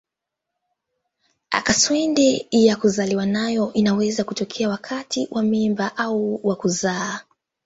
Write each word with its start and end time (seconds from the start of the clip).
Kaswende 1.65 2.47
ya 2.51 2.75
kuzaliwa 2.75 3.25
nayo 3.25 3.73
inaweza 3.73 4.23
kutokea 4.23 4.69
wakati 4.69 5.27
wa 5.31 5.43
mimba 5.43 5.97
au 5.97 6.47
wa 6.47 6.55
kuzaa. 6.55 7.19